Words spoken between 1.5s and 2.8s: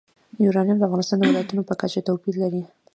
په کچه توپیر لري.